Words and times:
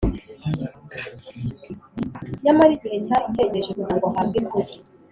’nyamara 2.43 2.71
igihe 2.75 2.97
cyari 3.05 3.25
cyegereje 3.33 3.71
kugira 3.77 3.95
ngo 3.97 4.05
ahabwe 4.09 4.37
ikuzo 4.43 4.75